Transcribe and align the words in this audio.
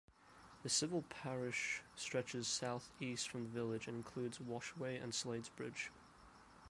The 0.63 0.69
civil 0.69 1.03
parish 1.03 1.83
stretches 1.95 2.47
southeast 2.47 3.29
from 3.29 3.43
the 3.43 3.49
village 3.51 3.87
and 3.87 3.97
includes 3.97 4.39
Washaway 4.39 4.99
and 4.99 5.13
Sladesbridge. 5.13 5.89